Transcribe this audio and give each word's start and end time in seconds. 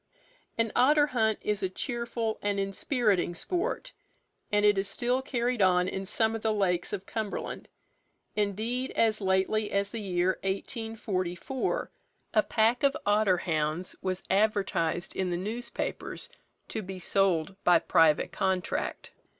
An 0.57 0.71
otter 0.75 1.05
hunt 1.05 1.37
is 1.43 1.61
a 1.61 1.69
cheerful 1.69 2.39
and 2.41 2.59
inspiriting 2.59 3.35
sport, 3.35 3.93
and 4.51 4.65
it 4.65 4.75
is 4.79 4.87
still 4.89 5.21
carried 5.21 5.61
on 5.61 5.87
in 5.87 6.07
some 6.07 6.35
of 6.35 6.41
the 6.41 6.51
lakes 6.51 6.91
of 6.91 7.05
Cumberland. 7.05 7.69
Indeed, 8.35 8.89
as 8.93 9.21
lately 9.21 9.69
as 9.69 9.91
the 9.91 10.01
year 10.01 10.39
1844, 10.41 11.91
a 12.33 12.41
pack 12.41 12.81
of 12.81 12.97
otter 13.05 13.37
hounds 13.37 13.95
was 14.01 14.23
advertised 14.27 15.15
in 15.15 15.29
the 15.29 15.37
newspapers 15.37 16.29
to 16.69 16.81
be 16.81 16.97
sold 16.97 17.55
by 17.63 17.77
private 17.77 18.31
contract. 18.31 19.11